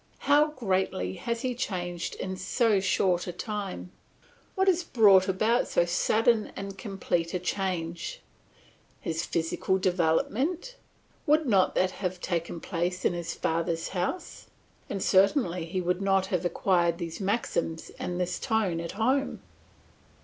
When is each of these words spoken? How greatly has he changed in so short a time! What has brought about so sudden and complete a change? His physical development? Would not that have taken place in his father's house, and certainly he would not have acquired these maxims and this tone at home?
How 0.21 0.47
greatly 0.47 1.13
has 1.13 1.41
he 1.41 1.53
changed 1.53 2.15
in 2.15 2.35
so 2.35 2.79
short 2.79 3.27
a 3.27 3.31
time! 3.31 3.91
What 4.55 4.67
has 4.67 4.83
brought 4.83 5.27
about 5.27 5.67
so 5.67 5.85
sudden 5.85 6.51
and 6.55 6.75
complete 6.75 7.35
a 7.35 7.39
change? 7.39 8.19
His 8.99 9.23
physical 9.27 9.77
development? 9.77 10.75
Would 11.27 11.45
not 11.45 11.75
that 11.75 11.91
have 12.01 12.19
taken 12.19 12.59
place 12.59 13.05
in 13.05 13.13
his 13.13 13.35
father's 13.35 13.89
house, 13.89 14.47
and 14.89 15.03
certainly 15.03 15.65
he 15.65 15.81
would 15.81 16.01
not 16.01 16.25
have 16.33 16.45
acquired 16.45 16.97
these 16.97 17.21
maxims 17.21 17.91
and 17.99 18.19
this 18.19 18.39
tone 18.39 18.79
at 18.79 18.93
home? 18.93 19.39